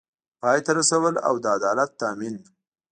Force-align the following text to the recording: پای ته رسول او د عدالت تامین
پای 0.41 0.59
ته 0.65 0.71
رسول 0.79 1.13
او 1.27 1.35
د 1.43 1.45
عدالت 1.57 1.91
تامین 1.99 2.35